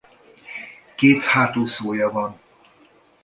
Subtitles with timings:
[0.95, 2.39] Két hátúszója van.